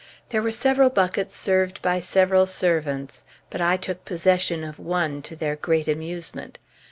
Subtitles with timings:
[0.29, 5.35] There were several buckets served by several servants; but I took possession of one, to
[5.35, 6.57] their great amusement.